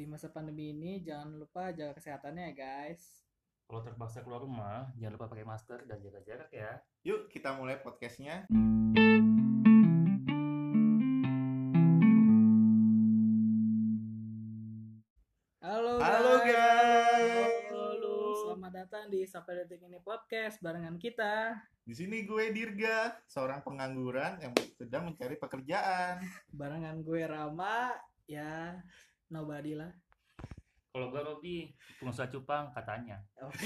[0.00, 3.20] di masa pandemi ini jangan lupa jaga kesehatannya ya guys.
[3.68, 6.80] Kalau terpaksa keluar rumah, jangan lupa pakai masker dan jaga jarak ya.
[7.04, 8.48] Yuk kita mulai podcastnya.
[15.60, 17.68] Halo, Halo, guys.
[17.68, 21.60] Halo, selamat datang di Sampai Detik Ini Podcast barengan kita.
[21.84, 26.24] Di sini gue Dirga, seorang pengangguran yang sedang mencari pekerjaan.
[26.48, 27.92] Barengan gue Rama,
[28.24, 28.80] ya
[29.30, 29.90] nobody lah.
[30.90, 31.70] Kalau gua Robi,
[32.02, 33.22] pengusaha cupang katanya.
[33.38, 33.62] Oke.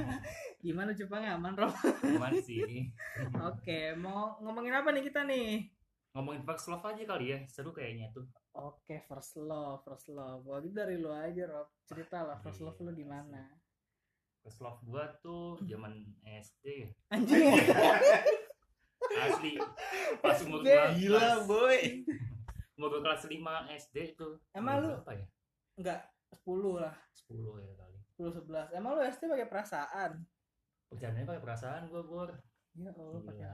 [0.64, 1.76] Gimana cupangnya aman, Rob?
[2.00, 2.88] Gimana sih?
[3.44, 5.68] Oke, mau ngomongin apa nih kita nih?
[6.16, 8.24] Ngomongin first love aja kali ya, seru kayaknya tuh.
[8.56, 10.40] Oke, first love, first love.
[10.48, 11.68] Wah, itu dari lu aja, Rob.
[11.84, 13.52] Cerita lah first love lu gimana?
[14.40, 16.90] First love gua tuh zaman SD ya.
[17.12, 17.52] Anjing.
[19.28, 19.60] Asli.
[20.24, 22.00] Pas umur gua Gila boy.
[22.76, 24.36] Gua kelas 5 SD tuh.
[24.52, 25.26] Emang lu- berapa ya?
[25.80, 26.00] Enggak,
[26.32, 26.94] 10 lah.
[27.12, 27.98] 10 ya kali.
[28.16, 28.68] 10 11.
[28.76, 30.12] Emang lu SD pakai perasaan?
[30.92, 32.30] Bercandanya pakai perasaan gua, Bor.
[32.76, 33.46] Ya Allah, pakai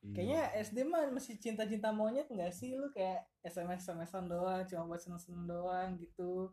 [0.00, 0.16] Gila.
[0.16, 5.00] Kayaknya SD mah masih cinta-cinta monyet enggak sih lu kayak SMS SMS-an doang, cuma buat
[5.04, 6.48] seneng-seneng doang gitu.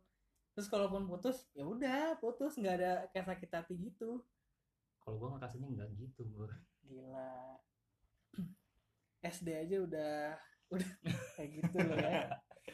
[0.51, 4.19] Terus kalaupun putus, ya udah putus nggak ada kayak sakit hati gitu.
[4.99, 6.51] Kalau gua ngerasanya enggak gitu, Bor.
[6.83, 7.55] Gila.
[9.39, 10.35] SD aja udah
[10.73, 10.89] udah
[11.37, 12.27] kayak gitu loh ya.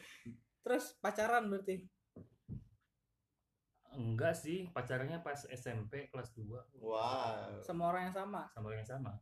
[0.64, 1.84] Terus pacaran berarti.
[3.94, 7.62] Enggak sih, pacarnya pas SMP kelas 2 Wow.
[7.62, 8.42] sama orang yang sama.
[8.50, 9.12] sama orang yang sama.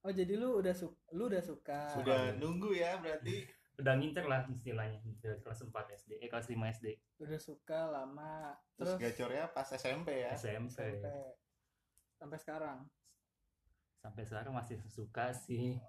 [0.00, 1.80] Oh, jadi lu udah suka lu udah suka.
[1.92, 3.44] Sudah nunggu ya berarti.
[3.80, 8.52] Udah ngincer lah istilahnya dari kelas 4 SD, eh kelas 5 SD, Udah suka lama.
[8.76, 10.36] Terus Terus, gacornya pas SMP ya.
[10.36, 10.68] SMP.
[11.00, 11.32] sampai
[12.20, 12.78] sampai sekarang.
[14.04, 15.80] Sampai sekarang masih suka sih.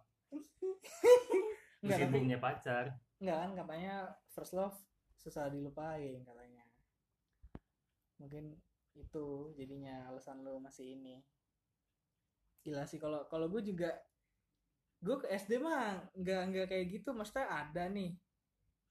[1.81, 2.85] Enggak, tapi punya pacar.
[3.21, 3.95] enggak kan katanya
[4.33, 4.77] first love
[5.17, 6.65] susah dilupain katanya.
[8.17, 8.57] Mungkin
[8.97, 11.21] itu jadinya alasan lu masih ini.
[12.61, 13.89] Gila sih kalau kalau gue juga
[15.01, 18.13] gue ke SD mah nggak nggak kayak gitu maksudnya ada nih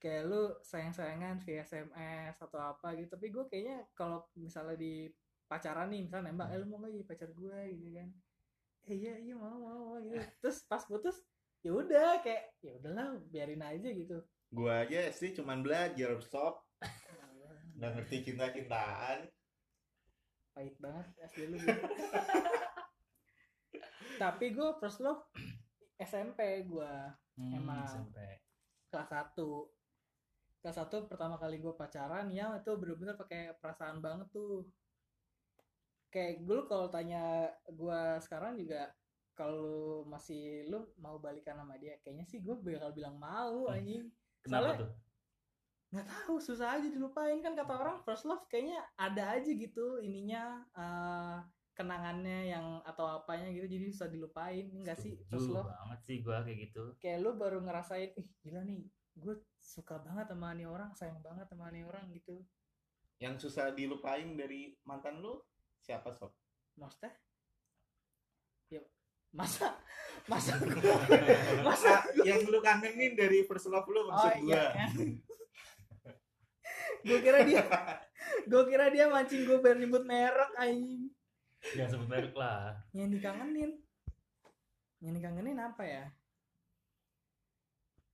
[0.02, 5.06] kayak lu sayang-sayangan via SMS atau apa gitu tapi gue kayaknya kalau misalnya di
[5.46, 8.08] pacaran nih misalnya nembak eh lu mau nggak jadi pacar gue gitu kan
[8.90, 11.20] eh iya iya mau mau, mau gitu terus pas putus
[11.60, 14.18] ya udah kayak ya udahlah biarin aja gitu
[14.50, 16.66] Gue aja SD cuman belajar stop.
[17.76, 19.30] Nggak ngerti cinta-cintaan.
[20.50, 21.70] pahit banget SD lu gitu.
[24.18, 25.22] tapi gue first love
[25.96, 26.92] SMP gue
[27.32, 27.86] Hmm, Emang.
[27.86, 28.18] SMP.
[28.90, 29.32] kelas 1
[30.60, 34.66] kelas 1 pertama kali gue pacaran ya itu bener-bener pakai perasaan banget tuh
[36.10, 38.92] kayak gue kalau tanya gue sekarang juga
[39.40, 39.72] kalau
[40.04, 43.74] masih lu mau balikan sama dia kayaknya sih gue bakal bilang mau Hmm.
[43.74, 44.04] anjing
[44.40, 44.90] Kenapa Soalnya- tuh?
[45.90, 50.62] nggak tahu susah aja dilupain kan kata orang first love kayaknya ada aja gitu ininya
[50.70, 51.38] eh,
[51.72, 56.44] kenangannya yang atau apanya gitu jadi susah dilupain enggak sih first love banget sih gua
[56.44, 56.84] kayak gitu.
[56.96, 58.86] kayak lu baru ngerasain ih gila nih
[59.16, 62.38] gue suka banget sama nih orang sayang banget sama nih orang gitu
[63.18, 65.42] Yang susah dilupain dari mantan lu
[65.76, 66.30] siapa sob?
[66.72, 67.12] maksudnya
[68.70, 68.80] ya
[69.30, 69.78] masa
[70.26, 71.26] masa Masa
[71.66, 71.92] masa
[72.22, 74.46] yang lu kangenin dari first love lu maksud oh gua.
[74.46, 74.64] iya.
[77.00, 77.64] Gue kira dia
[78.44, 81.08] gue kira dia mancing gue biar nyebut merek anjing.
[81.72, 82.76] Jangan sebut merek lah.
[82.92, 83.80] yang dikangenin.
[85.00, 86.04] Yang dikangenin apa ya?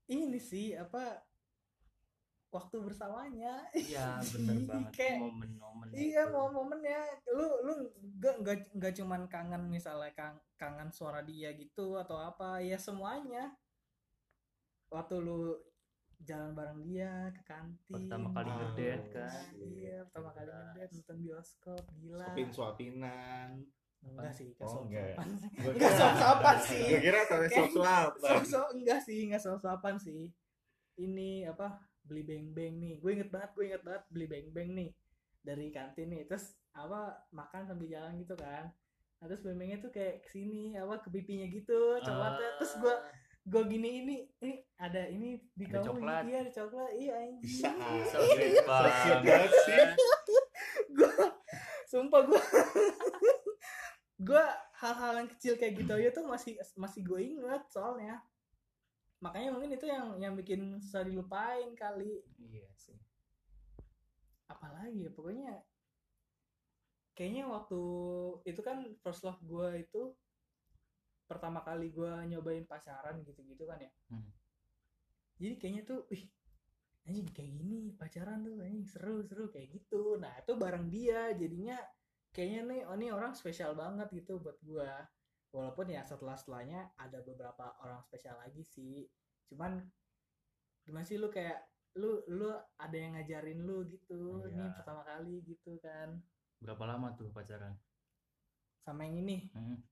[0.07, 1.26] Ini sih apa
[2.57, 4.93] waktu bersamanya Iya, bener banget.
[4.93, 6.33] Kayak- Momen-momen Iya, itu.
[6.33, 7.73] mau momennya lu lu
[8.17, 13.53] gak nggak nggak cuman kangen misalnya kang, kangen suara dia gitu atau apa ya semuanya
[14.89, 15.53] waktu lu
[16.19, 18.59] jalan bareng dia ke kantin Pertama kali Wow.
[18.65, 19.45] ngedate kan.
[19.55, 23.51] iya pertama kali ngedate nonton bioskop gila Suapin suapinan.
[23.99, 25.15] enggak sih enggak Oh, enggak.
[25.67, 28.41] enggak sok sopan sih Gue kira sampai suapan.
[28.73, 30.31] enggak sih enggak sok sopan sih
[30.97, 32.95] ini apa beli beng beng nih.
[33.03, 34.91] Gue inget banget gue inget banget beli beng beng nih
[35.43, 36.23] dari kantin nih.
[36.25, 38.71] Terus apa makan sambil jalan gitu kan.
[39.17, 42.51] Nah, terus beng bengnya tuh kayak ke sini apa ke pipinya gitu coklatnya.
[42.63, 42.95] Terus gue
[43.47, 46.23] Ah, gue gini ini ini ada ini di Ada kamu coklat.
[46.27, 46.91] iya ada coklat.
[46.99, 47.63] Iya anjing.
[48.11, 49.51] So sweet banget.
[49.63, 49.79] sih.
[50.97, 51.13] gue
[51.87, 52.43] sumpah gue
[54.27, 54.45] gue
[54.77, 58.19] hal-hal yang kecil kayak gitu aja tuh masih masih gue inget soalnya
[59.17, 62.99] makanya mungkin itu yang yang bikin susah dilupain kali Iya sih.
[64.47, 65.53] apalagi ya pokoknya
[67.17, 67.81] kayaknya waktu
[68.45, 70.13] itu kan first love gue itu
[71.27, 74.31] pertama kali gue nyobain pacaran gitu-gitu kan ya Hmm.
[75.41, 76.23] jadi kayaknya tuh ih
[77.09, 81.79] anjing kayak gini pacaran tuh anjing seru seru kayak gitu nah itu bareng dia jadinya
[82.31, 85.03] kayaknya nih oh ini orang spesial banget gitu buat gua
[85.57, 89.09] walaupun ya setelah setelahnya ada beberapa orang spesial lagi sih.
[89.49, 89.81] Cuman
[90.85, 91.65] gimana sih lu kayak
[91.97, 94.45] lu lu ada yang ngajarin lu gitu.
[94.47, 94.77] Ini Iya.
[94.77, 96.21] pertama kali gitu kan.
[96.61, 97.73] Berapa lama tuh pacaran?
[98.77, 99.51] sama yang ini.
[99.51, 99.83] Hmm.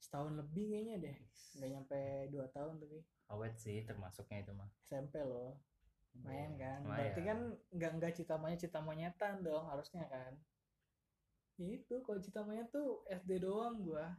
[0.00, 1.16] setahun lebih kayaknya deh.
[1.56, 3.00] Nggak nyampe dua tahun tapi.
[3.28, 4.68] Awet sih termasuknya itu mah.
[4.80, 5.60] SMP loh.
[6.20, 6.78] Main Iya, kan.
[6.80, 6.96] lumayan.
[6.96, 7.38] berarti kan
[7.72, 10.32] nggak nggak cita monyet cita monyetan dong harusnya kan.
[11.56, 14.12] Itu kalau cita monyet tuh SD doang gua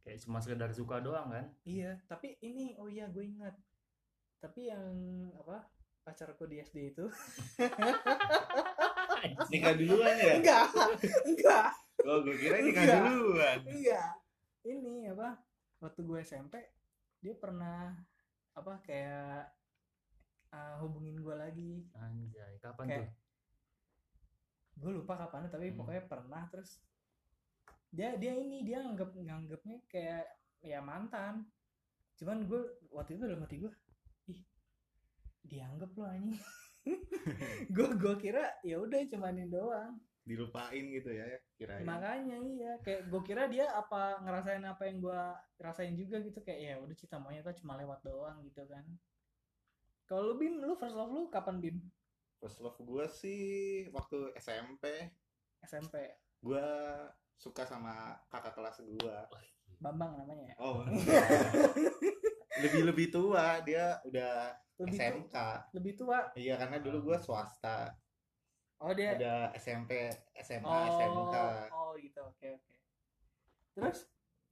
[0.00, 1.44] kayak cuma sekedar suka doang kan?
[1.62, 3.54] iya tapi ini oh iya gue ingat
[4.38, 4.90] tapi yang
[5.34, 5.62] apa
[6.00, 7.04] pacarku di SD itu
[9.50, 10.32] Nikah duluan ya?
[10.36, 10.64] enggak
[11.24, 11.68] enggak
[12.00, 13.00] Oh, gue kira nikah Enggak.
[13.04, 13.56] duluan.
[13.62, 14.08] enggak
[14.62, 15.28] ini apa
[15.78, 16.54] waktu gue SMP
[17.18, 17.92] dia pernah
[18.50, 19.46] apa kayak
[20.50, 23.08] uh, hubungin gue lagi Anjay, kapan Kayak- tuh?
[24.80, 25.76] gue lupa kapan tapi Hmm.
[25.76, 26.78] pokoknya pernah terus
[27.90, 30.24] dia dia ini dia nganggap nganggapnya kayak
[30.62, 31.46] ya mantan.
[32.16, 32.62] Cuman gue
[32.94, 33.72] waktu itu dalam hati gue
[34.30, 34.40] ih
[35.46, 36.38] dianggap lo anjing.
[37.76, 40.00] Gue gue kira ya udah cumanin doang.
[40.24, 41.28] Dilupain gitu ya,
[41.60, 41.84] kirain.
[41.84, 42.72] makanya iya.
[42.80, 45.22] Kayak gue kira dia apa ngerasain apa yang gue
[45.60, 46.40] rasain juga gitu.
[46.40, 48.84] Kayak ya udah cita monyet tuh cuma lewat doang gitu kan.
[50.08, 51.76] Kalau lu bim lu first love lu kapan bim?
[52.40, 53.42] First love gue sih
[53.92, 55.12] waktu SMP,
[55.60, 56.66] SMP gue
[57.40, 59.16] suka sama kakak kelas gue.
[59.80, 60.56] Bambang namanya ya?
[60.60, 60.84] Oh,
[62.62, 65.36] lebih lebih tua dia udah lebih SMK.
[65.72, 66.28] lebih tua?
[66.36, 67.88] Iya karena dulu gue swasta,
[68.84, 71.36] oh dia ada SMP, SMA, oh SMK.
[71.72, 72.20] oh gitu.
[72.28, 72.74] Oke oke.
[73.72, 73.98] Terus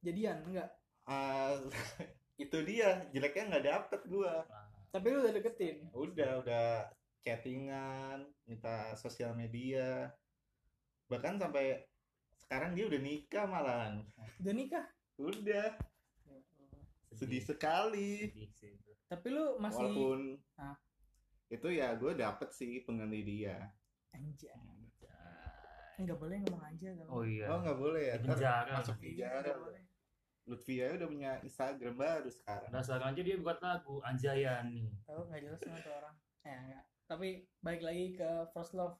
[0.01, 0.73] jadian enggak?
[1.05, 1.53] Ah,
[2.43, 4.33] itu dia jeleknya nggak dapet gue.
[4.33, 5.77] Nah, tapi lu udah deketin?
[5.93, 6.67] Udah udah
[7.21, 10.09] chattingan, minta sosial media,
[11.05, 11.85] bahkan sampai
[12.49, 13.93] sekarang dia udah nikah malahan.
[14.41, 14.85] udah nikah
[15.21, 15.69] Udah
[17.13, 18.25] sedih sekali.
[18.33, 18.89] Sedih sih itu.
[19.05, 20.19] tapi lu masih Walaupun
[20.57, 20.73] Hah?
[21.53, 23.69] itu ya gue dapet sih pengganti dia.
[24.17, 24.49] anjay
[25.99, 27.45] nggak boleh ngomong aja kalau Oh iya.
[27.53, 28.15] Oh nggak boleh ya?
[28.17, 28.71] Di penjara.
[28.81, 29.51] masuk penjara.
[29.53, 29.81] boleh.
[30.49, 32.69] Lutfia udah punya Instagram baru sekarang.
[32.73, 34.89] Dasar aja dia buat lagu Anjayani.
[35.05, 37.29] tahu nggak jelas sama tuh orang ya enggak tapi
[37.59, 38.97] balik lagi ke first love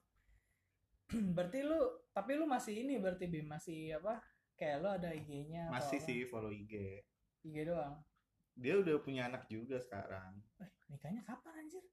[1.35, 1.77] berarti lu
[2.09, 4.19] tapi lu masih ini berarti bim masih apa
[4.53, 6.05] kayak lu ada IG-nya Masih apa?
[6.05, 7.01] sih follow IG.
[7.41, 7.99] IG doang
[8.53, 10.39] Dia udah punya anak juga sekarang.
[10.59, 11.83] eh nikahnya kapan anjir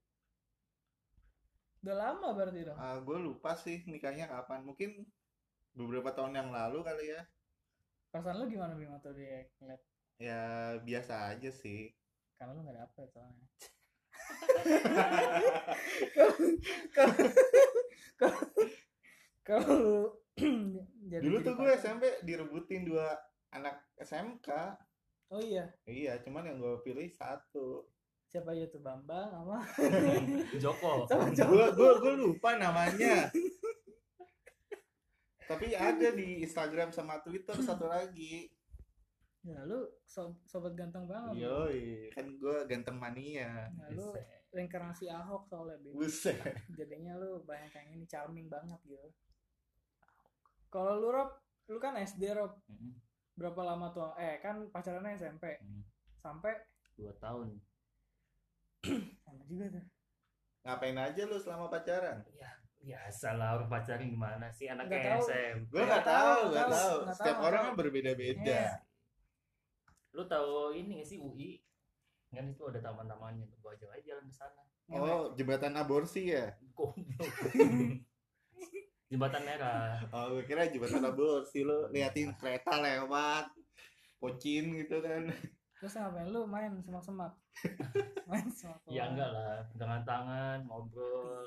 [1.79, 4.63] udah lama berarti dong Ah, gue lupa sih nikahnya kapan.
[4.63, 5.07] Mungkin
[5.73, 7.23] beberapa tahun yang lalu kali ya.
[8.09, 9.81] perasaan lu gimana bim atau dia ngeliat
[10.17, 10.41] Ya
[10.81, 11.95] biasa aja sih.
[12.35, 13.47] karena lu nggak dapet soalnya
[19.43, 22.03] kalau jadi Dulu jadi tuh gue pacar- SMP
[22.77, 23.09] direbutin dua
[23.57, 24.49] anak SMK.
[25.33, 25.65] oh iya?
[25.89, 27.89] Iya, cuman yang gue pilih satu.
[28.27, 28.83] siapa aja tuh?
[28.83, 29.63] Bambang sama?
[30.63, 31.07] Joko.
[31.09, 33.31] sama gue gue gue lupa namanya.
[35.47, 38.51] Tapi ada di Instagram sama Twitter satu lagi.
[39.47, 41.47] Ya lu so- sobat ganteng banget.
[41.47, 43.71] Yoi kan gue ganteng mania.
[43.79, 44.11] Nah, lu
[44.51, 45.95] reinkarnasi Ahok soalnya Bim.
[45.95, 46.35] buset.
[46.75, 49.07] Jadinya lu banyak yang ini charming banget gitu.
[50.67, 52.95] Kalau lu Rob lu kan SD Rob Mm-mm.
[53.35, 55.83] berapa lama tuh eh kan pacarannya SMP Hmm.
[56.17, 56.55] sampai
[56.95, 57.53] Dua tahun.
[59.21, 59.85] sama juga tuh
[60.63, 65.27] ngapain aja lu selama pacaran Ya biasa lah orang pacaran gimana sih anaknya tahu.
[65.27, 65.67] SMP.
[65.69, 68.71] gue Nggak tahu, nggak tahu, setiap tahu, orang kan berbeda-beda Iya.
[70.11, 71.61] Lu tahu ini gak sih UI?
[72.29, 74.63] Kan itu ada taman-tamannya tuh gua ajak aja jalan ke sana.
[74.89, 76.55] oh jembatan aborsi ya.
[79.07, 80.03] Jembatan merah.
[80.15, 83.47] oh gue kira jembatan aborsi lu liatin kereta lewat
[84.19, 85.31] pocin gitu kan.
[85.79, 87.33] Terus ngapain lu main semak-semak?
[88.27, 91.47] Main semak Ya enggak lah, pegangan tangan, ngobrol,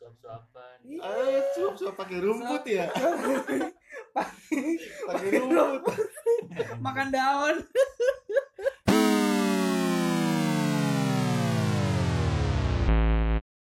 [0.00, 0.76] suap-suapan.
[0.82, 2.90] Ih, ah suap suap pakai rumput ya?
[5.06, 6.08] Pakai rumput.
[6.82, 7.56] Makan daun